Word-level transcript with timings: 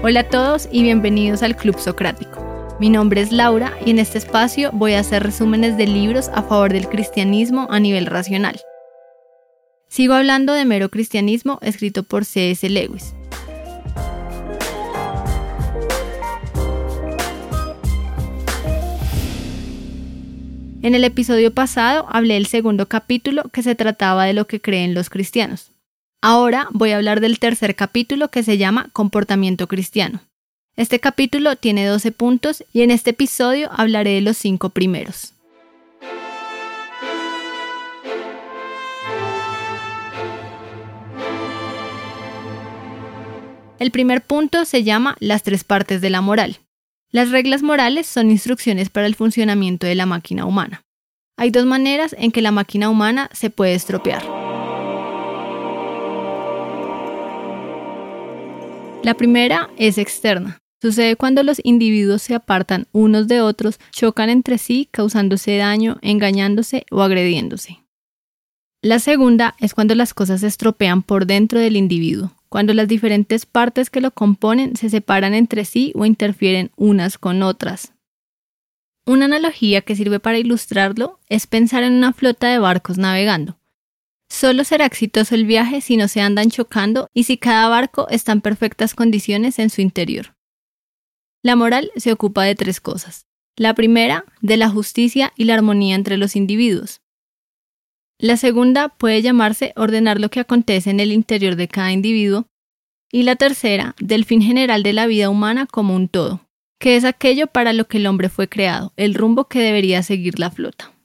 Hola 0.00 0.20
a 0.20 0.28
todos 0.28 0.68
y 0.70 0.82
bienvenidos 0.84 1.42
al 1.42 1.56
Club 1.56 1.76
Socrático. 1.80 2.76
Mi 2.78 2.88
nombre 2.88 3.20
es 3.20 3.32
Laura 3.32 3.76
y 3.84 3.90
en 3.90 3.98
este 3.98 4.18
espacio 4.18 4.70
voy 4.72 4.92
a 4.92 5.00
hacer 5.00 5.24
resúmenes 5.24 5.76
de 5.76 5.88
libros 5.88 6.28
a 6.28 6.44
favor 6.44 6.72
del 6.72 6.88
cristianismo 6.88 7.66
a 7.68 7.80
nivel 7.80 8.06
racional. 8.06 8.60
Sigo 9.88 10.14
hablando 10.14 10.52
de 10.52 10.64
Mero 10.64 10.88
Cristianismo 10.88 11.58
escrito 11.62 12.04
por 12.04 12.24
C.S. 12.24 12.70
Lewis. 12.70 13.16
En 20.80 20.94
el 20.94 21.02
episodio 21.02 21.52
pasado 21.52 22.06
hablé 22.08 22.34
del 22.34 22.46
segundo 22.46 22.86
capítulo 22.86 23.48
que 23.52 23.64
se 23.64 23.74
trataba 23.74 24.26
de 24.26 24.32
lo 24.32 24.46
que 24.46 24.60
creen 24.60 24.94
los 24.94 25.10
cristianos. 25.10 25.72
Ahora 26.20 26.66
voy 26.72 26.90
a 26.90 26.96
hablar 26.96 27.20
del 27.20 27.38
tercer 27.38 27.76
capítulo 27.76 28.28
que 28.28 28.42
se 28.42 28.58
llama 28.58 28.88
Comportamiento 28.92 29.68
Cristiano. 29.68 30.20
Este 30.74 30.98
capítulo 30.98 31.54
tiene 31.54 31.86
12 31.86 32.10
puntos 32.10 32.64
y 32.72 32.82
en 32.82 32.90
este 32.90 33.10
episodio 33.10 33.70
hablaré 33.72 34.14
de 34.14 34.20
los 34.22 34.36
cinco 34.36 34.70
primeros. 34.70 35.34
El 43.78 43.92
primer 43.92 44.22
punto 44.22 44.64
se 44.64 44.82
llama 44.82 45.16
las 45.20 45.44
tres 45.44 45.62
partes 45.62 46.00
de 46.00 46.10
la 46.10 46.20
moral. 46.20 46.58
Las 47.12 47.30
reglas 47.30 47.62
morales 47.62 48.08
son 48.08 48.32
instrucciones 48.32 48.90
para 48.90 49.06
el 49.06 49.14
funcionamiento 49.14 49.86
de 49.86 49.94
la 49.94 50.04
máquina 50.04 50.46
humana. 50.46 50.82
Hay 51.36 51.52
dos 51.52 51.64
maneras 51.64 52.16
en 52.18 52.32
que 52.32 52.42
la 52.42 52.50
máquina 52.50 52.90
humana 52.90 53.30
se 53.32 53.50
puede 53.50 53.74
estropear. 53.74 54.47
La 59.04 59.14
primera 59.14 59.70
es 59.76 59.96
externa. 59.96 60.58
Sucede 60.82 61.16
cuando 61.16 61.42
los 61.42 61.60
individuos 61.64 62.22
se 62.22 62.34
apartan 62.34 62.86
unos 62.92 63.26
de 63.26 63.40
otros, 63.40 63.78
chocan 63.90 64.28
entre 64.28 64.58
sí, 64.58 64.88
causándose 64.90 65.56
daño, 65.56 65.98
engañándose 66.02 66.84
o 66.90 67.02
agrediéndose. 67.02 67.84
La 68.82 68.98
segunda 68.98 69.56
es 69.58 69.74
cuando 69.74 69.94
las 69.94 70.14
cosas 70.14 70.40
se 70.40 70.46
estropean 70.46 71.02
por 71.02 71.26
dentro 71.26 71.58
del 71.58 71.76
individuo, 71.76 72.32
cuando 72.48 72.74
las 72.74 72.86
diferentes 72.86 73.46
partes 73.46 73.90
que 73.90 74.00
lo 74.00 74.12
componen 74.12 74.76
se 74.76 74.88
separan 74.90 75.34
entre 75.34 75.64
sí 75.64 75.92
o 75.96 76.04
interfieren 76.04 76.70
unas 76.76 77.18
con 77.18 77.42
otras. 77.42 77.92
Una 79.04 79.24
analogía 79.24 79.80
que 79.80 79.96
sirve 79.96 80.20
para 80.20 80.38
ilustrarlo 80.38 81.18
es 81.28 81.46
pensar 81.46 81.82
en 81.82 81.94
una 81.94 82.12
flota 82.12 82.48
de 82.48 82.58
barcos 82.58 82.98
navegando. 82.98 83.58
Solo 84.30 84.64
será 84.64 84.84
exitoso 84.84 85.34
el 85.34 85.46
viaje 85.46 85.80
si 85.80 85.96
no 85.96 86.06
se 86.06 86.20
andan 86.20 86.50
chocando 86.50 87.08
y 87.14 87.24
si 87.24 87.38
cada 87.38 87.68
barco 87.68 88.08
está 88.10 88.32
en 88.32 88.40
perfectas 88.40 88.94
condiciones 88.94 89.58
en 89.58 89.70
su 89.70 89.80
interior. 89.80 90.34
La 91.42 91.56
moral 91.56 91.90
se 91.96 92.12
ocupa 92.12 92.44
de 92.44 92.54
tres 92.54 92.80
cosas. 92.80 93.26
La 93.56 93.74
primera, 93.74 94.24
de 94.40 94.56
la 94.56 94.68
justicia 94.68 95.32
y 95.36 95.44
la 95.44 95.54
armonía 95.54 95.94
entre 95.94 96.16
los 96.16 96.36
individuos. 96.36 97.00
La 98.20 98.36
segunda 98.36 98.88
puede 98.88 99.22
llamarse 99.22 99.72
ordenar 99.76 100.20
lo 100.20 100.28
que 100.28 100.40
acontece 100.40 100.90
en 100.90 101.00
el 101.00 101.12
interior 101.12 101.56
de 101.56 101.68
cada 101.68 101.92
individuo. 101.92 102.46
Y 103.10 103.22
la 103.22 103.36
tercera, 103.36 103.94
del 103.98 104.24
fin 104.24 104.42
general 104.42 104.82
de 104.82 104.92
la 104.92 105.06
vida 105.06 105.30
humana 105.30 105.66
como 105.66 105.94
un 105.94 106.08
todo, 106.08 106.46
que 106.78 106.96
es 106.96 107.04
aquello 107.04 107.46
para 107.46 107.72
lo 107.72 107.86
que 107.86 107.98
el 107.98 108.06
hombre 108.06 108.28
fue 108.28 108.48
creado, 108.48 108.92
el 108.96 109.14
rumbo 109.14 109.48
que 109.48 109.60
debería 109.60 110.02
seguir 110.02 110.38
la 110.38 110.50
flota. 110.50 110.97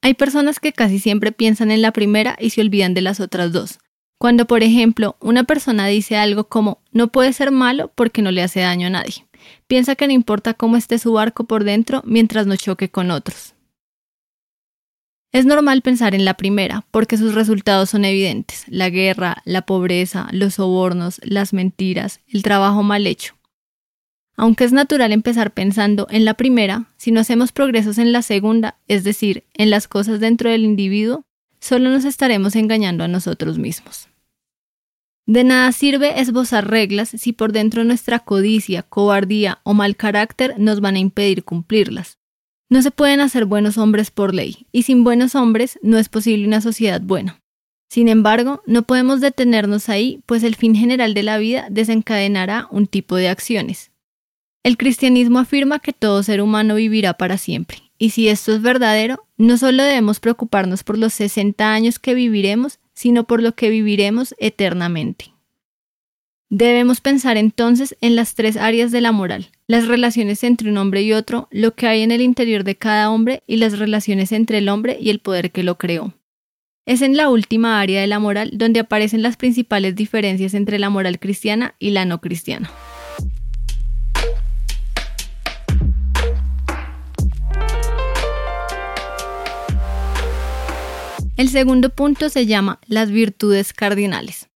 Hay 0.00 0.14
personas 0.14 0.60
que 0.60 0.72
casi 0.72 0.98
siempre 0.98 1.32
piensan 1.32 1.70
en 1.70 1.82
la 1.82 1.92
primera 1.92 2.36
y 2.38 2.50
se 2.50 2.60
olvidan 2.60 2.94
de 2.94 3.02
las 3.02 3.20
otras 3.20 3.52
dos. 3.52 3.78
Cuando, 4.18 4.46
por 4.46 4.62
ejemplo, 4.62 5.16
una 5.20 5.44
persona 5.44 5.86
dice 5.86 6.16
algo 6.16 6.48
como 6.48 6.82
no 6.92 7.08
puede 7.08 7.32
ser 7.32 7.50
malo 7.50 7.92
porque 7.94 8.22
no 8.22 8.30
le 8.30 8.42
hace 8.42 8.60
daño 8.60 8.88
a 8.88 8.90
nadie. 8.90 9.26
Piensa 9.66 9.94
que 9.94 10.06
no 10.06 10.12
importa 10.12 10.54
cómo 10.54 10.76
esté 10.76 10.98
su 10.98 11.12
barco 11.12 11.44
por 11.44 11.64
dentro 11.64 12.02
mientras 12.04 12.46
no 12.46 12.56
choque 12.56 12.90
con 12.90 13.10
otros. 13.10 13.54
Es 15.30 15.44
normal 15.44 15.82
pensar 15.82 16.14
en 16.14 16.24
la 16.24 16.34
primera, 16.34 16.86
porque 16.90 17.18
sus 17.18 17.34
resultados 17.34 17.90
son 17.90 18.06
evidentes, 18.06 18.64
la 18.66 18.88
guerra, 18.88 19.42
la 19.44 19.62
pobreza, 19.62 20.26
los 20.32 20.54
sobornos, 20.54 21.20
las 21.22 21.52
mentiras, 21.52 22.20
el 22.28 22.42
trabajo 22.42 22.82
mal 22.82 23.06
hecho. 23.06 23.37
Aunque 24.38 24.62
es 24.62 24.72
natural 24.72 25.10
empezar 25.10 25.52
pensando 25.52 26.06
en 26.10 26.24
la 26.24 26.34
primera, 26.34 26.92
si 26.96 27.10
no 27.10 27.18
hacemos 27.18 27.50
progresos 27.50 27.98
en 27.98 28.12
la 28.12 28.22
segunda, 28.22 28.78
es 28.86 29.02
decir, 29.02 29.42
en 29.54 29.68
las 29.68 29.88
cosas 29.88 30.20
dentro 30.20 30.48
del 30.48 30.64
individuo, 30.64 31.24
solo 31.58 31.90
nos 31.90 32.04
estaremos 32.04 32.54
engañando 32.54 33.02
a 33.02 33.08
nosotros 33.08 33.58
mismos. 33.58 34.08
De 35.26 35.42
nada 35.42 35.72
sirve 35.72 36.20
esbozar 36.20 36.70
reglas 36.70 37.08
si 37.08 37.32
por 37.32 37.50
dentro 37.50 37.82
nuestra 37.82 38.20
codicia, 38.20 38.84
cobardía 38.84 39.58
o 39.64 39.74
mal 39.74 39.96
carácter 39.96 40.54
nos 40.56 40.80
van 40.80 40.94
a 40.94 41.00
impedir 41.00 41.42
cumplirlas. 41.42 42.18
No 42.70 42.80
se 42.80 42.92
pueden 42.92 43.18
hacer 43.18 43.44
buenos 43.44 43.76
hombres 43.76 44.12
por 44.12 44.36
ley, 44.36 44.68
y 44.70 44.84
sin 44.84 45.02
buenos 45.02 45.34
hombres 45.34 45.80
no 45.82 45.98
es 45.98 46.08
posible 46.08 46.46
una 46.46 46.60
sociedad 46.60 47.00
buena. 47.00 47.40
Sin 47.90 48.06
embargo, 48.06 48.62
no 48.66 48.82
podemos 48.82 49.20
detenernos 49.20 49.88
ahí, 49.88 50.22
pues 50.26 50.44
el 50.44 50.54
fin 50.54 50.76
general 50.76 51.12
de 51.12 51.24
la 51.24 51.38
vida 51.38 51.66
desencadenará 51.70 52.68
un 52.70 52.86
tipo 52.86 53.16
de 53.16 53.28
acciones, 53.28 53.90
el 54.68 54.76
cristianismo 54.76 55.38
afirma 55.38 55.78
que 55.78 55.94
todo 55.94 56.22
ser 56.22 56.42
humano 56.42 56.74
vivirá 56.74 57.14
para 57.14 57.38
siempre, 57.38 57.78
y 57.96 58.10
si 58.10 58.28
esto 58.28 58.52
es 58.52 58.60
verdadero, 58.60 59.24
no 59.38 59.56
solo 59.56 59.82
debemos 59.82 60.20
preocuparnos 60.20 60.84
por 60.84 60.98
los 60.98 61.14
60 61.14 61.72
años 61.72 61.98
que 61.98 62.12
viviremos, 62.12 62.78
sino 62.92 63.24
por 63.24 63.42
lo 63.42 63.54
que 63.54 63.70
viviremos 63.70 64.34
eternamente. 64.38 65.32
Debemos 66.50 67.00
pensar 67.00 67.38
entonces 67.38 67.96
en 68.02 68.14
las 68.14 68.34
tres 68.34 68.58
áreas 68.58 68.92
de 68.92 69.00
la 69.00 69.10
moral, 69.10 69.48
las 69.68 69.88
relaciones 69.88 70.44
entre 70.44 70.68
un 70.68 70.76
hombre 70.76 71.00
y 71.00 71.14
otro, 71.14 71.48
lo 71.50 71.74
que 71.74 71.86
hay 71.86 72.02
en 72.02 72.10
el 72.10 72.20
interior 72.20 72.62
de 72.62 72.76
cada 72.76 73.08
hombre 73.08 73.42
y 73.46 73.56
las 73.56 73.78
relaciones 73.78 74.32
entre 74.32 74.58
el 74.58 74.68
hombre 74.68 74.98
y 75.00 75.08
el 75.08 75.20
poder 75.20 75.50
que 75.50 75.62
lo 75.62 75.78
creó. 75.78 76.12
Es 76.84 77.00
en 77.00 77.16
la 77.16 77.30
última 77.30 77.80
área 77.80 78.02
de 78.02 78.06
la 78.06 78.18
moral 78.18 78.50
donde 78.52 78.80
aparecen 78.80 79.22
las 79.22 79.38
principales 79.38 79.96
diferencias 79.96 80.52
entre 80.52 80.78
la 80.78 80.90
moral 80.90 81.18
cristiana 81.18 81.74
y 81.78 81.92
la 81.92 82.04
no 82.04 82.20
cristiana. 82.20 82.70
El 91.38 91.50
segundo 91.50 91.90
punto 91.90 92.30
se 92.30 92.46
llama 92.46 92.80
las 92.88 93.12
virtudes 93.12 93.72
cardinales. 93.72 94.48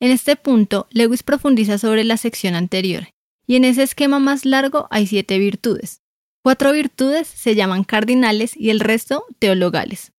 En 0.00 0.10
este 0.10 0.34
punto, 0.34 0.88
Lewis 0.90 1.22
profundiza 1.22 1.78
sobre 1.78 2.02
la 2.02 2.16
sección 2.16 2.56
anterior, 2.56 3.10
y 3.46 3.54
en 3.54 3.64
ese 3.64 3.84
esquema 3.84 4.18
más 4.18 4.44
largo 4.44 4.88
hay 4.90 5.06
siete 5.06 5.38
virtudes. 5.38 6.02
Cuatro 6.42 6.72
virtudes 6.72 7.28
se 7.28 7.54
llaman 7.54 7.84
cardinales 7.84 8.56
y 8.56 8.70
el 8.70 8.80
resto 8.80 9.24
teologales. 9.38 10.10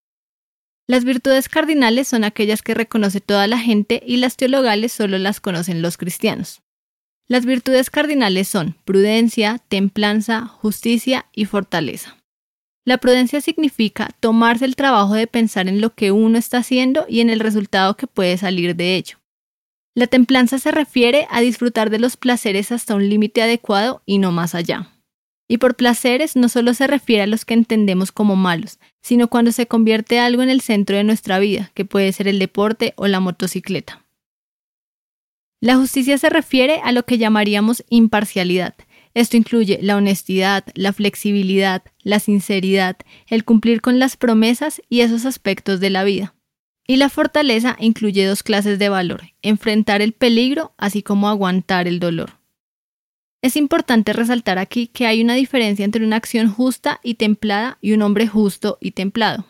Las 0.87 1.03
virtudes 1.03 1.49
cardinales 1.49 2.07
son 2.07 2.23
aquellas 2.23 2.61
que 2.61 2.73
reconoce 2.73 3.19
toda 3.19 3.45
la 3.47 3.59
gente 3.59 4.01
y 4.07 4.15
las 4.15 4.37
teologales 4.37 4.93
solo 4.93 5.17
las 5.17 5.41
conocen 5.41 5.81
los 5.81 5.97
cristianos. 5.97 6.61
Las 7.27 7.45
virtudes 7.45 7.89
cardinales 7.89 8.47
son 8.47 8.77
prudencia, 8.85 9.61
templanza, 9.67 10.45
justicia 10.45 11.25
y 11.33 11.43
fortaleza. 11.43 12.16
La 12.87 12.99
prudencia 12.99 13.41
significa 13.41 14.11
tomarse 14.21 14.63
el 14.63 14.77
trabajo 14.77 15.13
de 15.13 15.27
pensar 15.27 15.67
en 15.67 15.81
lo 15.81 15.93
que 15.93 16.13
uno 16.13 16.37
está 16.37 16.59
haciendo 16.59 17.05
y 17.09 17.19
en 17.19 17.29
el 17.29 17.41
resultado 17.41 17.97
que 17.97 18.07
puede 18.07 18.37
salir 18.37 18.77
de 18.77 18.95
ello. 18.95 19.17
La 19.93 20.07
templanza 20.07 20.57
se 20.57 20.71
refiere 20.71 21.27
a 21.29 21.41
disfrutar 21.41 21.89
de 21.89 21.99
los 21.99 22.15
placeres 22.15 22.71
hasta 22.71 22.95
un 22.95 23.09
límite 23.09 23.41
adecuado 23.41 24.03
y 24.05 24.19
no 24.19 24.31
más 24.31 24.55
allá. 24.55 24.87
Y 25.49 25.57
por 25.57 25.75
placeres 25.75 26.37
no 26.37 26.47
solo 26.47 26.73
se 26.73 26.87
refiere 26.87 27.23
a 27.23 27.27
los 27.27 27.43
que 27.43 27.55
entendemos 27.55 28.13
como 28.13 28.37
malos, 28.37 28.79
sino 29.01 29.27
cuando 29.27 29.51
se 29.51 29.67
convierte 29.67 30.19
algo 30.19 30.41
en 30.41 30.49
el 30.49 30.61
centro 30.61 30.95
de 30.95 31.03
nuestra 31.03 31.39
vida, 31.39 31.71
que 31.73 31.83
puede 31.83 32.13
ser 32.13 32.29
el 32.29 32.39
deporte 32.39 32.93
o 32.95 33.07
la 33.07 33.19
motocicleta. 33.19 34.05
La 35.59 35.75
justicia 35.75 36.17
se 36.17 36.29
refiere 36.29 36.79
a 36.85 36.93
lo 36.93 37.03
que 37.03 37.17
llamaríamos 37.17 37.83
imparcialidad, 37.89 38.75
esto 39.17 39.35
incluye 39.35 39.79
la 39.81 39.97
honestidad, 39.97 40.63
la 40.75 40.93
flexibilidad, 40.93 41.81
la 42.03 42.19
sinceridad, 42.19 42.97
el 43.25 43.45
cumplir 43.45 43.81
con 43.81 43.97
las 43.97 44.15
promesas 44.15 44.79
y 44.89 45.01
esos 45.01 45.25
aspectos 45.25 45.79
de 45.79 45.89
la 45.89 46.03
vida. 46.03 46.35
Y 46.85 46.97
la 46.97 47.09
fortaleza 47.09 47.75
incluye 47.79 48.27
dos 48.27 48.43
clases 48.43 48.77
de 48.77 48.89
valor, 48.89 49.23
enfrentar 49.41 50.03
el 50.03 50.13
peligro 50.13 50.75
así 50.77 51.01
como 51.01 51.29
aguantar 51.29 51.87
el 51.87 51.99
dolor. 51.99 52.33
Es 53.41 53.55
importante 53.55 54.13
resaltar 54.13 54.59
aquí 54.59 54.85
que 54.85 55.07
hay 55.07 55.23
una 55.23 55.33
diferencia 55.33 55.83
entre 55.83 56.05
una 56.05 56.17
acción 56.17 56.47
justa 56.47 56.99
y 57.01 57.15
templada 57.15 57.79
y 57.81 57.93
un 57.93 58.03
hombre 58.03 58.27
justo 58.27 58.77
y 58.79 58.91
templado. 58.91 59.47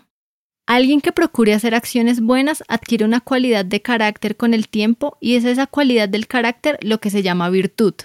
Alguien 0.65 1.01
que 1.01 1.11
procure 1.11 1.53
hacer 1.53 1.75
acciones 1.75 2.21
buenas 2.21 2.63
adquiere 2.69 3.03
una 3.03 3.19
cualidad 3.19 3.65
de 3.65 3.81
carácter 3.81 4.37
con 4.37 4.53
el 4.53 4.69
tiempo 4.69 5.17
y 5.19 5.35
es 5.35 5.43
esa 5.43 5.67
cualidad 5.67 6.07
del 6.07 6.25
carácter 6.25 6.79
lo 6.81 7.01
que 7.01 7.09
se 7.09 7.21
llama 7.21 7.49
virtud. 7.49 7.95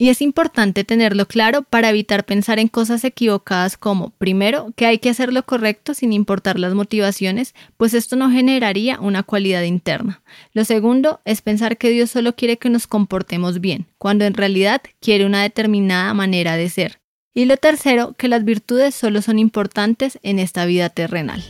Y 0.00 0.08
es 0.08 0.22
importante 0.22 0.82
tenerlo 0.82 1.28
claro 1.28 1.60
para 1.60 1.90
evitar 1.90 2.24
pensar 2.24 2.58
en 2.58 2.68
cosas 2.68 3.04
equivocadas 3.04 3.76
como, 3.76 4.14
primero, 4.16 4.72
que 4.74 4.86
hay 4.86 4.96
que 4.96 5.10
hacer 5.10 5.30
lo 5.30 5.44
correcto 5.44 5.92
sin 5.92 6.14
importar 6.14 6.58
las 6.58 6.72
motivaciones, 6.72 7.54
pues 7.76 7.92
esto 7.92 8.16
no 8.16 8.30
generaría 8.30 8.98
una 8.98 9.22
cualidad 9.22 9.62
interna. 9.62 10.22
Lo 10.54 10.64
segundo 10.64 11.20
es 11.26 11.42
pensar 11.42 11.76
que 11.76 11.90
Dios 11.90 12.10
solo 12.10 12.34
quiere 12.34 12.56
que 12.56 12.70
nos 12.70 12.86
comportemos 12.86 13.60
bien, 13.60 13.88
cuando 13.98 14.24
en 14.24 14.32
realidad 14.32 14.80
quiere 15.00 15.26
una 15.26 15.42
determinada 15.42 16.14
manera 16.14 16.56
de 16.56 16.70
ser. 16.70 16.98
Y 17.34 17.44
lo 17.44 17.58
tercero, 17.58 18.14
que 18.16 18.28
las 18.28 18.42
virtudes 18.42 18.94
solo 18.94 19.20
son 19.20 19.38
importantes 19.38 20.18
en 20.22 20.38
esta 20.38 20.64
vida 20.64 20.88
terrenal. 20.88 21.44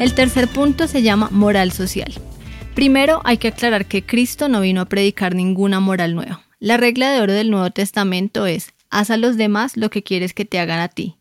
El 0.00 0.12
tercer 0.12 0.48
punto 0.48 0.88
se 0.88 1.02
llama 1.02 1.28
moral 1.30 1.70
social. 1.70 2.12
Primero 2.76 3.22
hay 3.24 3.38
que 3.38 3.48
aclarar 3.48 3.86
que 3.86 4.04
Cristo 4.04 4.50
no 4.50 4.60
vino 4.60 4.82
a 4.82 4.84
predicar 4.84 5.34
ninguna 5.34 5.80
moral 5.80 6.14
nueva. 6.14 6.42
La 6.58 6.76
regla 6.76 7.10
de 7.10 7.22
oro 7.22 7.32
del 7.32 7.50
Nuevo 7.50 7.70
Testamento 7.70 8.44
es, 8.44 8.74
haz 8.90 9.08
a 9.08 9.16
los 9.16 9.38
demás 9.38 9.78
lo 9.78 9.88
que 9.88 10.02
quieres 10.02 10.34
que 10.34 10.44
te 10.44 10.58
hagan 10.58 10.80
a 10.80 10.88
ti. 10.88 11.16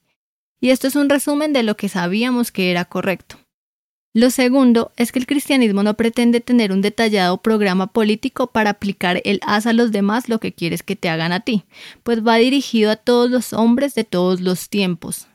Y 0.59 0.71
esto 0.71 0.87
es 0.87 0.97
un 0.97 1.09
resumen 1.09 1.53
de 1.53 1.63
lo 1.63 1.77
que 1.77 1.87
sabíamos 1.87 2.51
que 2.51 2.71
era 2.71 2.83
correcto. 2.83 3.37
Lo 4.13 4.31
segundo 4.31 4.91
es 4.97 5.13
que 5.13 5.19
el 5.19 5.27
cristianismo 5.27 5.81
no 5.81 5.93
pretende 5.93 6.41
tener 6.41 6.73
un 6.73 6.81
detallado 6.81 7.37
programa 7.37 7.87
político 7.87 8.47
para 8.47 8.71
aplicar 8.71 9.21
el 9.23 9.39
haz 9.47 9.65
a 9.65 9.71
los 9.71 9.93
demás 9.93 10.27
lo 10.27 10.41
que 10.41 10.51
quieres 10.51 10.83
que 10.83 10.97
te 10.97 11.07
hagan 11.07 11.31
a 11.31 11.39
ti, 11.39 11.63
pues 12.03 12.21
va 12.21 12.35
dirigido 12.35 12.91
a 12.91 12.97
todos 12.97 13.31
los 13.31 13.53
hombres 13.53 13.95
de 13.95 14.03
todos 14.03 14.41
los 14.41 14.67
tiempos, 14.67 15.29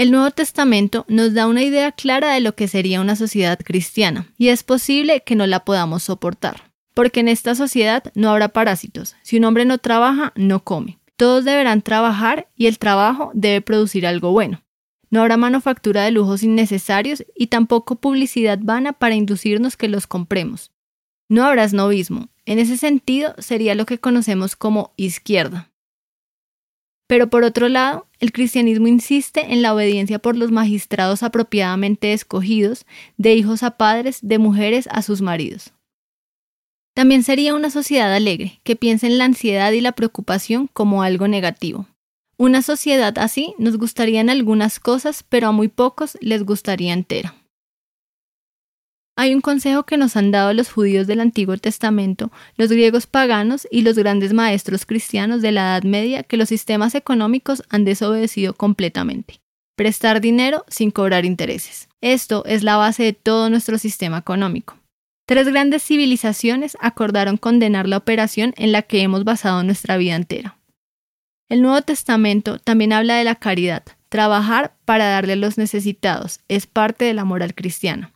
el 0.00 0.12
Nuevo 0.12 0.30
Testamento 0.30 1.04
nos 1.08 1.34
da 1.34 1.46
una 1.46 1.62
idea 1.62 1.92
clara 1.92 2.32
de 2.32 2.40
lo 2.40 2.54
que 2.54 2.68
sería 2.68 3.02
una 3.02 3.16
sociedad 3.16 3.58
cristiana, 3.62 4.32
y 4.38 4.48
es 4.48 4.62
posible 4.62 5.22
que 5.26 5.36
no 5.36 5.46
la 5.46 5.66
podamos 5.66 6.04
soportar, 6.04 6.72
porque 6.94 7.20
en 7.20 7.28
esta 7.28 7.54
sociedad 7.54 8.04
no 8.14 8.30
habrá 8.30 8.48
parásitos. 8.48 9.14
Si 9.20 9.36
un 9.36 9.44
hombre 9.44 9.66
no 9.66 9.76
trabaja, 9.76 10.32
no 10.36 10.64
come. 10.64 10.98
Todos 11.16 11.44
deberán 11.44 11.82
trabajar 11.82 12.48
y 12.56 12.66
el 12.66 12.78
trabajo 12.78 13.30
debe 13.34 13.60
producir 13.60 14.06
algo 14.06 14.32
bueno. 14.32 14.62
No 15.10 15.20
habrá 15.20 15.36
manufactura 15.36 16.04
de 16.04 16.12
lujos 16.12 16.42
innecesarios 16.42 17.22
y 17.36 17.48
tampoco 17.48 17.96
publicidad 17.96 18.58
vana 18.62 18.94
para 18.94 19.16
inducirnos 19.16 19.76
que 19.76 19.88
los 19.88 20.06
compremos. 20.06 20.72
No 21.28 21.44
habrá 21.44 21.64
esnovismo. 21.64 22.30
En 22.46 22.58
ese 22.58 22.78
sentido 22.78 23.34
sería 23.36 23.74
lo 23.74 23.84
que 23.84 23.98
conocemos 23.98 24.56
como 24.56 24.94
izquierda. 24.96 25.70
Pero 27.10 27.28
por 27.28 27.42
otro 27.42 27.68
lado, 27.68 28.06
el 28.20 28.30
cristianismo 28.30 28.86
insiste 28.86 29.52
en 29.52 29.62
la 29.62 29.74
obediencia 29.74 30.20
por 30.20 30.36
los 30.36 30.52
magistrados 30.52 31.24
apropiadamente 31.24 32.12
escogidos, 32.12 32.86
de 33.16 33.34
hijos 33.34 33.64
a 33.64 33.72
padres, 33.72 34.20
de 34.22 34.38
mujeres 34.38 34.88
a 34.92 35.02
sus 35.02 35.20
maridos. 35.20 35.72
También 36.94 37.24
sería 37.24 37.56
una 37.56 37.70
sociedad 37.70 38.14
alegre, 38.14 38.60
que 38.62 38.76
piensa 38.76 39.08
en 39.08 39.18
la 39.18 39.24
ansiedad 39.24 39.72
y 39.72 39.80
la 39.80 39.90
preocupación 39.90 40.68
como 40.72 41.02
algo 41.02 41.26
negativo. 41.26 41.88
Una 42.36 42.62
sociedad 42.62 43.18
así 43.18 43.54
nos 43.58 43.76
gustaría 43.76 44.20
en 44.20 44.30
algunas 44.30 44.78
cosas, 44.78 45.24
pero 45.28 45.48
a 45.48 45.52
muy 45.52 45.66
pocos 45.66 46.16
les 46.20 46.44
gustaría 46.44 46.92
entera. 46.92 47.34
Hay 49.20 49.34
un 49.34 49.42
consejo 49.42 49.82
que 49.82 49.98
nos 49.98 50.16
han 50.16 50.30
dado 50.30 50.54
los 50.54 50.72
judíos 50.72 51.06
del 51.06 51.20
Antiguo 51.20 51.58
Testamento, 51.58 52.32
los 52.56 52.70
griegos 52.70 53.06
paganos 53.06 53.68
y 53.70 53.82
los 53.82 53.98
grandes 53.98 54.32
maestros 54.32 54.86
cristianos 54.86 55.42
de 55.42 55.52
la 55.52 55.60
Edad 55.60 55.82
Media 55.82 56.22
que 56.22 56.38
los 56.38 56.48
sistemas 56.48 56.94
económicos 56.94 57.62
han 57.68 57.84
desobedecido 57.84 58.54
completamente. 58.54 59.42
Prestar 59.76 60.22
dinero 60.22 60.64
sin 60.68 60.90
cobrar 60.90 61.26
intereses. 61.26 61.90
Esto 62.00 62.46
es 62.46 62.62
la 62.62 62.78
base 62.78 63.02
de 63.02 63.12
todo 63.12 63.50
nuestro 63.50 63.76
sistema 63.76 64.16
económico. 64.16 64.78
Tres 65.26 65.48
grandes 65.48 65.82
civilizaciones 65.82 66.78
acordaron 66.80 67.36
condenar 67.36 67.86
la 67.86 67.98
operación 67.98 68.54
en 68.56 68.72
la 68.72 68.80
que 68.80 69.02
hemos 69.02 69.24
basado 69.24 69.62
nuestra 69.62 69.98
vida 69.98 70.16
entera. 70.16 70.56
El 71.50 71.60
Nuevo 71.60 71.82
Testamento 71.82 72.58
también 72.58 72.94
habla 72.94 73.16
de 73.16 73.24
la 73.24 73.34
caridad. 73.34 73.82
Trabajar 74.08 74.78
para 74.86 75.10
darle 75.10 75.34
a 75.34 75.36
los 75.36 75.58
necesitados 75.58 76.40
es 76.48 76.66
parte 76.66 77.04
de 77.04 77.12
la 77.12 77.26
moral 77.26 77.54
cristiana. 77.54 78.14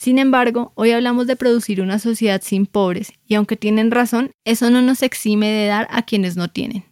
Sin 0.00 0.18
embargo, 0.18 0.72
hoy 0.76 0.92
hablamos 0.92 1.26
de 1.26 1.36
producir 1.36 1.82
una 1.82 1.98
sociedad 1.98 2.40
sin 2.42 2.64
pobres, 2.64 3.12
y 3.26 3.34
aunque 3.34 3.56
tienen 3.56 3.90
razón, 3.90 4.30
eso 4.46 4.70
no 4.70 4.80
nos 4.80 5.02
exime 5.02 5.50
de 5.50 5.66
dar 5.66 5.88
a 5.90 6.00
quienes 6.06 6.38
no 6.38 6.48
tienen. 6.48 6.86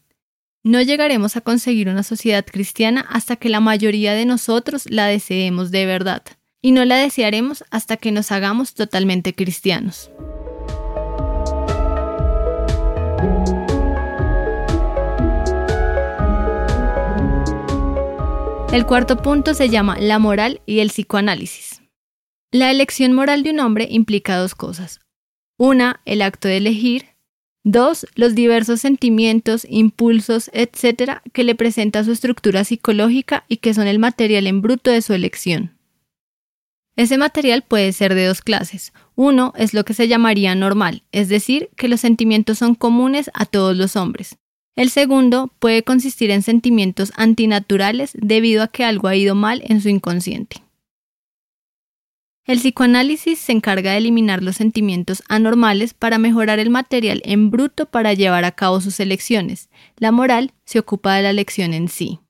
No 0.62 0.82
llegaremos 0.82 1.34
a 1.34 1.40
conseguir 1.40 1.88
una 1.88 2.02
sociedad 2.02 2.44
cristiana 2.44 3.06
hasta 3.08 3.36
que 3.36 3.48
la 3.48 3.60
mayoría 3.60 4.12
de 4.12 4.26
nosotros 4.26 4.84
la 4.90 5.06
deseemos 5.06 5.70
de 5.70 5.86
verdad, 5.86 6.22
y 6.60 6.72
no 6.72 6.84
la 6.84 6.96
desearemos 6.96 7.64
hasta 7.70 7.96
que 7.96 8.12
nos 8.12 8.30
hagamos 8.30 8.74
totalmente 8.74 9.34
cristianos. 9.34 10.10
El 18.70 18.84
cuarto 18.84 19.22
punto 19.22 19.54
se 19.54 19.70
llama 19.70 19.96
la 19.98 20.18
moral 20.18 20.60
y 20.66 20.80
el 20.80 20.88
psicoanálisis. 20.88 21.77
La 22.50 22.70
elección 22.70 23.12
moral 23.12 23.42
de 23.42 23.50
un 23.50 23.60
hombre 23.60 23.86
implica 23.90 24.38
dos 24.38 24.54
cosas. 24.54 25.00
Una, 25.58 26.00
el 26.06 26.22
acto 26.22 26.48
de 26.48 26.56
elegir. 26.56 27.04
Dos, 27.62 28.06
los 28.14 28.34
diversos 28.34 28.80
sentimientos, 28.80 29.66
impulsos, 29.68 30.48
etc., 30.54 31.20
que 31.34 31.44
le 31.44 31.54
presenta 31.54 32.04
su 32.04 32.12
estructura 32.12 32.64
psicológica 32.64 33.44
y 33.48 33.58
que 33.58 33.74
son 33.74 33.86
el 33.86 33.98
material 33.98 34.46
en 34.46 34.62
bruto 34.62 34.90
de 34.90 35.02
su 35.02 35.12
elección. 35.12 35.76
Ese 36.96 37.18
material 37.18 37.60
puede 37.60 37.92
ser 37.92 38.14
de 38.14 38.24
dos 38.24 38.40
clases. 38.40 38.94
Uno 39.14 39.52
es 39.58 39.74
lo 39.74 39.84
que 39.84 39.92
se 39.92 40.08
llamaría 40.08 40.54
normal, 40.54 41.02
es 41.12 41.28
decir, 41.28 41.68
que 41.76 41.88
los 41.88 42.00
sentimientos 42.00 42.56
son 42.56 42.74
comunes 42.74 43.30
a 43.34 43.44
todos 43.44 43.76
los 43.76 43.94
hombres. 43.94 44.38
El 44.74 44.88
segundo 44.88 45.52
puede 45.58 45.82
consistir 45.82 46.30
en 46.30 46.40
sentimientos 46.40 47.12
antinaturales 47.16 48.12
debido 48.14 48.62
a 48.62 48.68
que 48.68 48.84
algo 48.84 49.08
ha 49.08 49.16
ido 49.16 49.34
mal 49.34 49.60
en 49.66 49.82
su 49.82 49.90
inconsciente. 49.90 50.62
El 52.48 52.60
psicoanálisis 52.60 53.38
se 53.38 53.52
encarga 53.52 53.92
de 53.92 53.98
eliminar 53.98 54.42
los 54.42 54.56
sentimientos 54.56 55.22
anormales 55.28 55.92
para 55.92 56.16
mejorar 56.16 56.58
el 56.58 56.70
material 56.70 57.20
en 57.26 57.50
bruto 57.50 57.84
para 57.84 58.14
llevar 58.14 58.46
a 58.46 58.52
cabo 58.52 58.80
sus 58.80 59.00
elecciones. 59.00 59.68
La 59.98 60.12
moral 60.12 60.54
se 60.64 60.78
ocupa 60.78 61.14
de 61.14 61.24
la 61.24 61.28
elección 61.28 61.74
en 61.74 61.88
sí. 61.88 62.20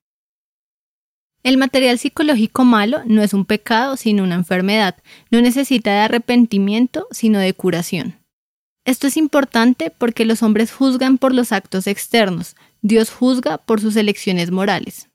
El 1.45 1.57
material 1.57 2.01
psicológico 2.01 2.65
malo 2.65 3.03
no 3.07 3.23
es 3.23 3.33
un 3.33 3.45
pecado, 3.45 3.97
sino 3.97 4.25
una 4.25 4.35
enfermedad. 4.35 4.97
No 5.31 5.41
necesita 5.41 5.93
de 5.93 6.01
arrepentimiento, 6.01 7.07
sino 7.13 7.39
de 7.39 7.55
curación. 7.55 8.19
Esto 8.85 9.07
es 9.07 9.17
importante 9.17 9.93
porque 9.97 10.25
los 10.25 10.43
hombres 10.43 10.73
juzgan 10.73 11.19
por 11.19 11.33
los 11.33 11.53
actos 11.53 11.87
externos, 11.87 12.57
Dios 12.83 13.11
juzga 13.11 13.59
por 13.59 13.81
sus 13.81 13.95
elecciones 13.95 14.51
morales. 14.51 15.11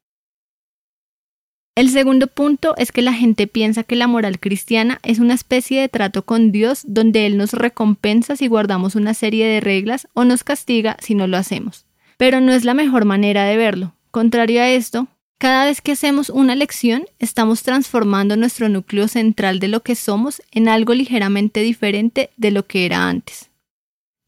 El 1.75 1.89
segundo 1.89 2.27
punto 2.27 2.75
es 2.77 2.91
que 2.91 3.01
la 3.01 3.13
gente 3.13 3.47
piensa 3.47 3.81
que 3.81 3.95
la 3.95 4.05
moral 4.05 4.39
cristiana 4.39 4.99
es 5.01 5.17
una 5.17 5.33
especie 5.33 5.81
de 5.81 5.89
trato 5.89 6.23
con 6.23 6.51
Dios 6.51 6.83
donde 6.85 7.25
Él 7.25 7.35
nos 7.35 7.53
recompensa 7.53 8.35
si 8.35 8.47
guardamos 8.47 8.93
una 8.93 9.15
serie 9.15 9.47
de 9.47 9.59
reglas 9.59 10.07
o 10.13 10.23
nos 10.23 10.43
castiga 10.43 10.97
si 11.01 11.15
no 11.15 11.25
lo 11.25 11.35
hacemos. 11.35 11.85
Pero 12.17 12.41
no 12.41 12.51
es 12.51 12.63
la 12.63 12.75
mejor 12.75 13.05
manera 13.05 13.45
de 13.45 13.57
verlo. 13.57 13.95
Contrario 14.11 14.61
a 14.61 14.69
esto, 14.69 15.07
cada 15.39 15.65
vez 15.65 15.81
que 15.81 15.93
hacemos 15.93 16.29
una 16.29 16.55
lección, 16.55 17.05
estamos 17.17 17.63
transformando 17.63 18.37
nuestro 18.37 18.69
núcleo 18.69 19.07
central 19.07 19.59
de 19.59 19.67
lo 19.67 19.81
que 19.81 19.95
somos 19.95 20.43
en 20.51 20.69
algo 20.69 20.93
ligeramente 20.93 21.61
diferente 21.61 22.29
de 22.37 22.51
lo 22.51 22.67
que 22.67 22.85
era 22.85 23.09
antes. 23.09 23.49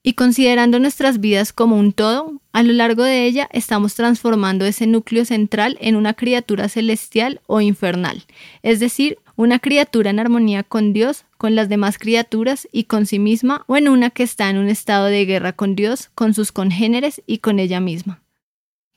Y 0.08 0.14
considerando 0.14 0.78
nuestras 0.78 1.20
vidas 1.20 1.52
como 1.52 1.80
un 1.80 1.92
todo, 1.92 2.40
a 2.54 2.62
lo 2.62 2.74
largo 2.74 3.02
de 3.02 3.26
ella 3.26 3.50
estamos 3.52 3.96
transformando 3.96 4.64
ese 4.64 4.86
núcleo 4.86 5.26
central 5.26 5.80
en 5.82 5.96
una 5.96 6.14
criatura 6.14 6.70
celestial 6.70 7.42
o 7.48 7.60
infernal, 7.60 8.24
es 8.62 8.80
decir, 8.80 9.18
una 9.36 9.58
criatura 9.58 10.12
en 10.12 10.20
armonía 10.20 10.62
con 10.62 10.94
Dios, 10.94 11.26
con 11.40 11.56
las 11.56 11.70
demás 11.70 11.98
criaturas 11.98 12.68
y 12.72 12.84
con 12.84 13.08
sí 13.08 13.18
misma, 13.18 13.64
o 13.66 13.78
en 13.78 13.88
una 13.88 14.12
que 14.12 14.22
está 14.22 14.48
en 14.52 14.58
un 14.58 14.70
estado 14.70 15.08
de 15.08 15.26
guerra 15.26 15.54
con 15.54 15.76
Dios, 15.76 16.12
con 16.14 16.36
sus 16.36 16.52
congéneres 16.52 17.24
y 17.26 17.40
con 17.40 17.58
ella 17.58 17.80
misma. 17.80 18.22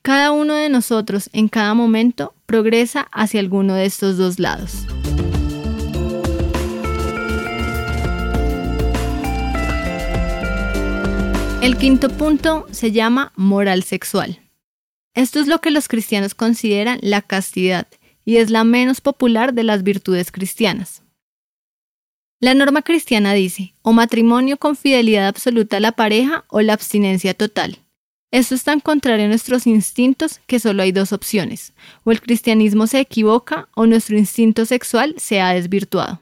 Cada 0.03 0.29
uno 0.29 0.53
de 0.53 0.69
nosotros 0.69 1.31
en 1.33 1.47
cada 1.47 1.73
momento 1.73 2.35
progresa 2.45 3.07
hacia 3.11 3.39
alguno 3.39 3.73
de 3.73 3.85
estos 3.85 4.17
dos 4.17 4.37
lados. 4.37 4.85
El 11.61 11.75
quinto 11.77 12.07
punto 12.07 12.67
se 12.71 12.93
llama 12.93 13.33
moral 13.35 13.83
sexual. 13.83 14.39
Esto 15.13 15.41
es 15.41 15.47
lo 15.47 15.59
que 15.59 15.71
los 15.71 15.89
cristianos 15.89 16.33
consideran 16.33 16.99
la 17.01 17.21
castidad 17.21 17.85
y 18.23 18.37
es 18.37 18.49
la 18.49 18.63
menos 18.63 19.01
popular 19.01 19.53
de 19.53 19.63
las 19.63 19.83
virtudes 19.83 20.31
cristianas. 20.31 21.03
La 22.39 22.53
norma 22.53 22.81
cristiana 22.81 23.33
dice 23.33 23.73
o 23.81 23.91
matrimonio 23.91 24.55
con 24.55 24.77
fidelidad 24.77 25.27
absoluta 25.27 25.77
a 25.77 25.81
la 25.81 25.91
pareja 25.91 26.45
o 26.47 26.61
la 26.61 26.71
abstinencia 26.71 27.33
total. 27.33 27.79
Esto 28.31 28.55
es 28.55 28.63
tan 28.63 28.79
contrario 28.79 29.25
a 29.25 29.27
nuestros 29.27 29.67
instintos 29.67 30.39
que 30.47 30.61
solo 30.61 30.83
hay 30.83 30.93
dos 30.93 31.11
opciones, 31.11 31.73
o 32.05 32.11
el 32.11 32.21
cristianismo 32.21 32.87
se 32.87 33.01
equivoca 33.01 33.67
o 33.75 33.85
nuestro 33.85 34.17
instinto 34.17 34.65
sexual 34.65 35.15
se 35.17 35.41
ha 35.41 35.53
desvirtuado. 35.53 36.21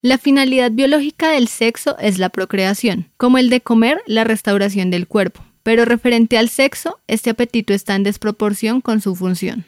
La 0.00 0.16
finalidad 0.16 0.70
biológica 0.70 1.32
del 1.32 1.48
sexo 1.48 1.98
es 1.98 2.18
la 2.18 2.28
procreación, 2.28 3.10
como 3.16 3.36
el 3.36 3.50
de 3.50 3.60
comer, 3.60 4.00
la 4.06 4.22
restauración 4.22 4.92
del 4.92 5.08
cuerpo, 5.08 5.44
pero 5.64 5.84
referente 5.84 6.38
al 6.38 6.48
sexo, 6.50 7.00
este 7.08 7.30
apetito 7.30 7.74
está 7.74 7.96
en 7.96 8.04
desproporción 8.04 8.80
con 8.80 9.00
su 9.00 9.16
función. 9.16 9.64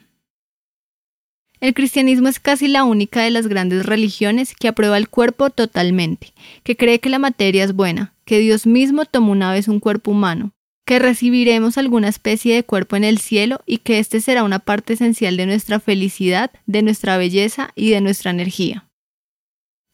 El 1.59 1.75
cristianismo 1.75 2.29
es 2.29 2.39
casi 2.39 2.69
la 2.69 2.85
única 2.85 3.23
de 3.23 3.33
las 3.33 3.49
grandes 3.49 3.85
religiones 3.85 4.55
que 4.55 4.69
aprueba 4.69 4.99
el 4.99 5.09
cuerpo 5.09 5.51
totalmente, 5.51 6.33
que 6.63 6.77
cree 6.77 7.01
que 7.01 7.11
la 7.11 7.19
materia 7.19 7.65
es 7.65 7.75
buena, 7.75 8.15
que 8.25 8.39
Dios 8.39 8.69
mismo 8.69 9.07
tomó 9.07 9.33
una 9.33 9.53
vez 9.53 9.67
un 9.67 9.81
cuerpo 9.81 10.13
humano, 10.13 10.53
que 10.87 11.01
recibiremos 11.01 11.77
alguna 11.77 12.07
especie 12.07 12.55
de 12.55 12.63
cuerpo 12.63 12.95
en 12.95 13.03
el 13.03 13.19
cielo 13.19 13.63
y 13.67 13.79
que 13.79 13.99
éste 13.99 14.21
será 14.21 14.45
una 14.45 14.61
parte 14.61 14.93
esencial 14.93 15.37
de 15.37 15.47
nuestra 15.47 15.81
felicidad, 15.81 16.53
de 16.67 16.83
nuestra 16.83 17.17
belleza 17.19 17.73
y 17.75 17.91
de 17.91 18.01
nuestra 18.01 18.31
energía. 18.31 18.90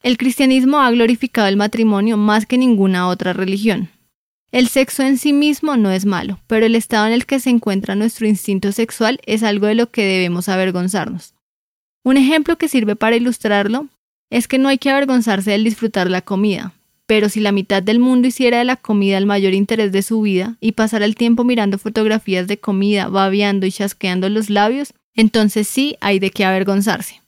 El 0.06 0.18
cristianismo 0.18 0.78
ha 0.78 0.90
glorificado 0.92 1.48
el 1.48 1.56
matrimonio 1.56 2.16
más 2.16 2.46
que 2.46 2.58
ninguna 2.58 3.08
otra 3.08 3.32
religión. 3.32 3.88
El 4.52 4.68
sexo 4.68 5.02
en 5.02 5.18
sí 5.18 5.32
mismo 5.32 5.76
no 5.76 5.90
es 5.90 6.06
malo, 6.06 6.38
pero 6.46 6.64
el 6.64 6.76
estado 6.76 7.08
en 7.08 7.12
el 7.12 7.26
que 7.26 7.40
se 7.40 7.50
encuentra 7.50 7.96
nuestro 7.96 8.28
instinto 8.28 8.70
sexual 8.70 9.18
es 9.26 9.42
algo 9.42 9.66
de 9.66 9.74
lo 9.74 9.90
que 9.90 10.04
debemos 10.04 10.48
avergonzarnos. 10.48 11.34
Un 12.04 12.18
ejemplo 12.18 12.56
que 12.56 12.68
sirve 12.68 12.94
para 12.94 13.16
ilustrarlo 13.16 13.88
es 14.30 14.46
que 14.46 14.58
no 14.58 14.68
hay 14.68 14.78
que 14.78 14.90
avergonzarse 14.90 15.50
del 15.50 15.64
disfrutar 15.64 16.08
la 16.08 16.22
comida, 16.22 16.72
pero 17.06 17.28
si 17.28 17.40
la 17.40 17.50
mitad 17.50 17.82
del 17.82 17.98
mundo 17.98 18.28
hiciera 18.28 18.58
de 18.58 18.64
la 18.64 18.76
comida 18.76 19.18
el 19.18 19.26
mayor 19.26 19.54
interés 19.54 19.90
de 19.90 20.02
su 20.02 20.20
vida 20.20 20.56
y 20.60 20.70
pasara 20.70 21.04
el 21.04 21.16
tiempo 21.16 21.42
mirando 21.42 21.78
fotografías 21.78 22.46
de 22.46 22.58
comida, 22.58 23.08
babeando 23.08 23.66
y 23.66 23.72
chasqueando 23.72 24.28
los 24.28 24.50
labios, 24.50 24.94
entonces 25.16 25.66
sí 25.66 25.96
hay 26.00 26.20
de 26.20 26.30
qué 26.30 26.44
avergonzarse. 26.44 27.25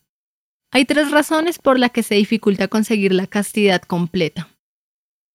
Hay 0.71 0.85
tres 0.85 1.11
razones 1.11 1.59
por 1.59 1.79
las 1.79 1.93
que 1.93 2.03
se 2.03 2.15
dificulta 2.15 2.69
conseguir 2.69 3.13
la 3.13 3.27
castidad 3.27 3.83
completa. 3.83 4.49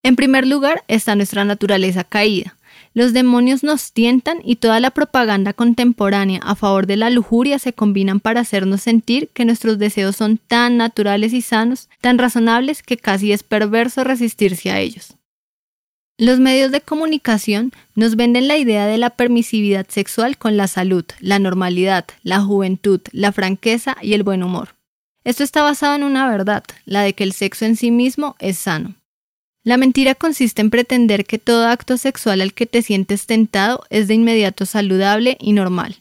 En 0.04 0.16
primer 0.16 0.46
lugar 0.46 0.84
está 0.86 1.16
nuestra 1.16 1.44
naturaleza 1.44 2.04
caída. 2.04 2.56
Los 2.92 3.12
demonios 3.12 3.64
nos 3.64 3.92
tientan 3.92 4.38
y 4.44 4.56
toda 4.56 4.78
la 4.78 4.92
propaganda 4.92 5.52
contemporánea 5.52 6.40
a 6.44 6.54
favor 6.54 6.86
de 6.86 6.96
la 6.96 7.10
lujuria 7.10 7.58
se 7.58 7.72
combinan 7.72 8.20
para 8.20 8.40
hacernos 8.40 8.82
sentir 8.82 9.28
que 9.28 9.44
nuestros 9.44 9.78
deseos 9.78 10.14
son 10.14 10.38
tan 10.38 10.76
naturales 10.76 11.32
y 11.32 11.42
sanos, 11.42 11.88
tan 12.00 12.18
razonables 12.18 12.82
que 12.82 12.96
casi 12.96 13.32
es 13.32 13.42
perverso 13.42 14.04
resistirse 14.04 14.70
a 14.70 14.78
ellos. 14.78 15.14
Los 16.16 16.38
medios 16.38 16.70
de 16.70 16.80
comunicación 16.80 17.72
nos 17.96 18.14
venden 18.14 18.46
la 18.46 18.56
idea 18.56 18.86
de 18.86 18.98
la 18.98 19.10
permisividad 19.10 19.86
sexual 19.88 20.38
con 20.38 20.56
la 20.56 20.68
salud, 20.68 21.04
la 21.18 21.40
normalidad, 21.40 22.04
la 22.22 22.40
juventud, 22.40 23.00
la 23.10 23.32
franqueza 23.32 23.96
y 24.00 24.12
el 24.12 24.22
buen 24.22 24.44
humor. 24.44 24.73
Esto 25.24 25.42
está 25.42 25.62
basado 25.62 25.96
en 25.96 26.04
una 26.04 26.28
verdad, 26.28 26.64
la 26.84 27.00
de 27.00 27.14
que 27.14 27.24
el 27.24 27.32
sexo 27.32 27.64
en 27.64 27.76
sí 27.76 27.90
mismo 27.90 28.36
es 28.38 28.58
sano. 28.58 28.94
La 29.62 29.78
mentira 29.78 30.14
consiste 30.14 30.60
en 30.60 30.68
pretender 30.68 31.24
que 31.24 31.38
todo 31.38 31.66
acto 31.66 31.96
sexual 31.96 32.42
al 32.42 32.52
que 32.52 32.66
te 32.66 32.82
sientes 32.82 33.24
tentado 33.24 33.84
es 33.88 34.06
de 34.06 34.14
inmediato 34.14 34.66
saludable 34.66 35.38
y 35.40 35.54
normal. 35.54 35.96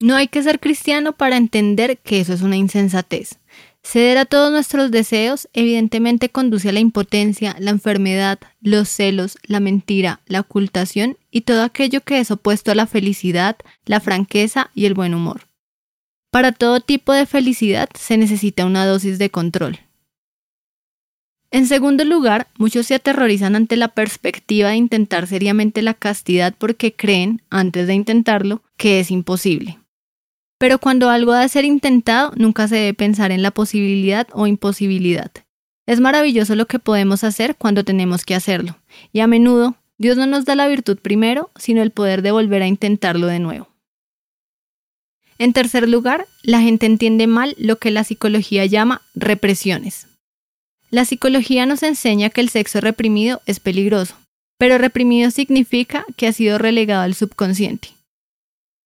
No 0.00 0.16
hay 0.16 0.28
que 0.28 0.42
ser 0.42 0.60
cristiano 0.60 1.12
para 1.12 1.36
entender 1.36 1.98
que 1.98 2.20
eso 2.20 2.32
es 2.32 2.40
una 2.40 2.56
insensatez. 2.56 3.38
Ceder 3.82 4.18
a 4.18 4.24
todos 4.24 4.50
nuestros 4.50 4.90
deseos 4.90 5.48
evidentemente 5.52 6.30
conduce 6.30 6.70
a 6.70 6.72
la 6.72 6.80
impotencia, 6.80 7.54
la 7.60 7.70
enfermedad, 7.70 8.38
los 8.60 8.88
celos, 8.88 9.38
la 9.44 9.60
mentira, 9.60 10.20
la 10.26 10.40
ocultación 10.40 11.18
y 11.30 11.42
todo 11.42 11.62
aquello 11.62 12.00
que 12.00 12.18
es 12.18 12.30
opuesto 12.30 12.72
a 12.72 12.74
la 12.74 12.86
felicidad, 12.86 13.56
la 13.84 14.00
franqueza 14.00 14.70
y 14.74 14.86
el 14.86 14.94
buen 14.94 15.14
humor. 15.14 15.45
Para 16.36 16.52
todo 16.52 16.80
tipo 16.80 17.14
de 17.14 17.24
felicidad 17.24 17.88
se 17.98 18.18
necesita 18.18 18.66
una 18.66 18.84
dosis 18.84 19.18
de 19.18 19.30
control. 19.30 19.78
En 21.50 21.66
segundo 21.66 22.04
lugar, 22.04 22.48
muchos 22.58 22.88
se 22.88 22.94
aterrorizan 22.94 23.56
ante 23.56 23.78
la 23.78 23.88
perspectiva 23.88 24.68
de 24.68 24.76
intentar 24.76 25.26
seriamente 25.28 25.80
la 25.80 25.94
castidad 25.94 26.54
porque 26.58 26.92
creen, 26.92 27.40
antes 27.48 27.86
de 27.86 27.94
intentarlo, 27.94 28.60
que 28.76 29.00
es 29.00 29.10
imposible. 29.10 29.78
Pero 30.58 30.78
cuando 30.78 31.08
algo 31.08 31.32
ha 31.32 31.40
de 31.40 31.48
ser 31.48 31.64
intentado, 31.64 32.34
nunca 32.36 32.68
se 32.68 32.76
debe 32.76 32.92
pensar 32.92 33.32
en 33.32 33.40
la 33.40 33.50
posibilidad 33.50 34.28
o 34.34 34.46
imposibilidad. 34.46 35.32
Es 35.86 36.00
maravilloso 36.00 36.54
lo 36.54 36.66
que 36.66 36.78
podemos 36.78 37.24
hacer 37.24 37.56
cuando 37.56 37.82
tenemos 37.82 38.26
que 38.26 38.34
hacerlo, 38.34 38.76
y 39.10 39.20
a 39.20 39.26
menudo 39.26 39.76
Dios 39.96 40.18
no 40.18 40.26
nos 40.26 40.44
da 40.44 40.54
la 40.54 40.68
virtud 40.68 40.98
primero, 41.00 41.50
sino 41.56 41.80
el 41.80 41.92
poder 41.92 42.20
de 42.20 42.32
volver 42.32 42.60
a 42.60 42.66
intentarlo 42.66 43.26
de 43.26 43.38
nuevo. 43.38 43.75
En 45.38 45.52
tercer 45.52 45.88
lugar, 45.88 46.26
la 46.42 46.60
gente 46.60 46.86
entiende 46.86 47.26
mal 47.26 47.54
lo 47.58 47.78
que 47.78 47.90
la 47.90 48.04
psicología 48.04 48.64
llama 48.64 49.02
represiones. 49.14 50.06
La 50.90 51.04
psicología 51.04 51.66
nos 51.66 51.82
enseña 51.82 52.30
que 52.30 52.40
el 52.40 52.48
sexo 52.48 52.80
reprimido 52.80 53.42
es 53.44 53.60
peligroso, 53.60 54.16
pero 54.58 54.78
reprimido 54.78 55.30
significa 55.30 56.06
que 56.16 56.26
ha 56.26 56.32
sido 56.32 56.58
relegado 56.58 57.02
al 57.02 57.14
subconsciente. 57.14 57.88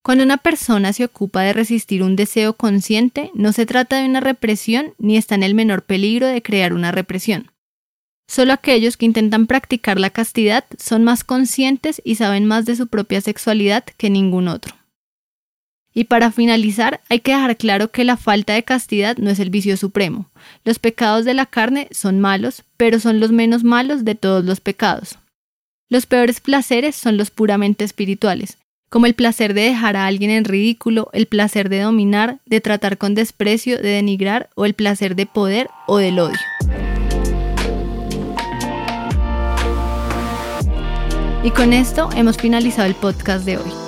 Cuando 0.02 0.24
una 0.24 0.38
persona 0.38 0.92
se 0.92 1.04
ocupa 1.04 1.42
de 1.42 1.52
resistir 1.52 2.02
un 2.02 2.16
deseo 2.16 2.54
consciente, 2.54 3.30
no 3.34 3.52
se 3.52 3.66
trata 3.66 3.98
de 3.98 4.06
una 4.06 4.20
represión 4.20 4.94
ni 4.98 5.18
está 5.18 5.34
en 5.34 5.42
el 5.42 5.54
menor 5.54 5.82
peligro 5.82 6.26
de 6.26 6.42
crear 6.42 6.72
una 6.72 6.90
represión. 6.90 7.50
Solo 8.26 8.52
aquellos 8.54 8.96
que 8.96 9.06
intentan 9.06 9.46
practicar 9.46 10.00
la 10.00 10.10
castidad 10.10 10.64
son 10.78 11.04
más 11.04 11.22
conscientes 11.22 12.00
y 12.02 12.14
saben 12.14 12.46
más 12.46 12.64
de 12.64 12.76
su 12.76 12.86
propia 12.86 13.20
sexualidad 13.20 13.84
que 13.84 14.08
ningún 14.08 14.48
otro. 14.48 14.79
Y 15.92 16.04
para 16.04 16.30
finalizar, 16.30 17.00
hay 17.08 17.20
que 17.20 17.32
dejar 17.32 17.56
claro 17.56 17.90
que 17.90 18.04
la 18.04 18.16
falta 18.16 18.52
de 18.52 18.62
castidad 18.62 19.16
no 19.16 19.30
es 19.30 19.40
el 19.40 19.50
vicio 19.50 19.76
supremo. 19.76 20.30
Los 20.64 20.78
pecados 20.78 21.24
de 21.24 21.34
la 21.34 21.46
carne 21.46 21.88
son 21.90 22.20
malos, 22.20 22.62
pero 22.76 23.00
son 23.00 23.18
los 23.18 23.32
menos 23.32 23.64
malos 23.64 24.04
de 24.04 24.14
todos 24.14 24.44
los 24.44 24.60
pecados. 24.60 25.18
Los 25.88 26.06
peores 26.06 26.40
placeres 26.40 26.94
son 26.94 27.16
los 27.16 27.32
puramente 27.32 27.84
espirituales, 27.84 28.58
como 28.88 29.06
el 29.06 29.14
placer 29.14 29.54
de 29.54 29.62
dejar 29.62 29.96
a 29.96 30.06
alguien 30.06 30.30
en 30.30 30.44
ridículo, 30.44 31.10
el 31.12 31.26
placer 31.26 31.68
de 31.68 31.80
dominar, 31.80 32.38
de 32.46 32.60
tratar 32.60 32.96
con 32.96 33.16
desprecio, 33.16 33.76
de 33.78 33.88
denigrar 33.88 34.50
o 34.54 34.66
el 34.66 34.74
placer 34.74 35.16
de 35.16 35.26
poder 35.26 35.68
o 35.88 35.98
del 35.98 36.20
odio. 36.20 36.38
Y 41.42 41.50
con 41.50 41.72
esto 41.72 42.10
hemos 42.14 42.36
finalizado 42.36 42.86
el 42.86 42.94
podcast 42.94 43.44
de 43.44 43.56
hoy. 43.56 43.79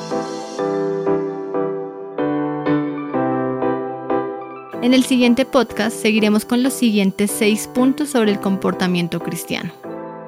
En 4.83 4.95
el 4.95 5.05
siguiente 5.05 5.45
podcast 5.45 5.97
seguiremos 5.97 6.45
con 6.45 6.65
los 6.65 6.73
siguientes 6.73 7.31
seis 7.31 7.69
puntos 7.73 8.11
sobre 8.11 8.33
el 8.33 8.41
comportamiento 8.41 9.21
cristiano. 9.21 9.71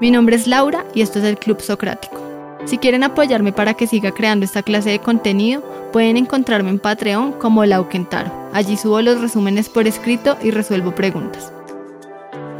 Mi 0.00 0.12
nombre 0.12 0.36
es 0.36 0.46
Laura 0.46 0.84
y 0.94 1.02
esto 1.02 1.18
es 1.18 1.24
el 1.24 1.38
Club 1.38 1.60
Socrático. 1.60 2.22
Si 2.64 2.78
quieren 2.78 3.02
apoyarme 3.02 3.52
para 3.52 3.74
que 3.74 3.88
siga 3.88 4.12
creando 4.12 4.44
esta 4.44 4.62
clase 4.62 4.90
de 4.90 5.00
contenido, 5.00 5.60
pueden 5.92 6.16
encontrarme 6.16 6.70
en 6.70 6.78
Patreon 6.78 7.32
como 7.32 7.64
Lauquentaro. 7.64 8.30
Allí 8.52 8.76
subo 8.76 9.02
los 9.02 9.20
resúmenes 9.20 9.68
por 9.68 9.88
escrito 9.88 10.36
y 10.40 10.52
resuelvo 10.52 10.94
preguntas. 10.94 11.52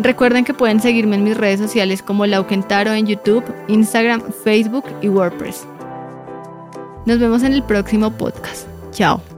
Recuerden 0.00 0.44
que 0.44 0.52
pueden 0.52 0.80
seguirme 0.80 1.14
en 1.14 1.22
mis 1.22 1.36
redes 1.36 1.60
sociales 1.60 2.02
como 2.02 2.26
Lauquentaro 2.26 2.92
en 2.92 3.06
YouTube, 3.06 3.44
Instagram, 3.68 4.20
Facebook 4.42 4.84
y 5.00 5.08
WordPress. 5.08 5.64
Nos 7.06 7.20
vemos 7.20 7.44
en 7.44 7.52
el 7.52 7.62
próximo 7.62 8.10
podcast. 8.10 8.66
Chao. 8.90 9.33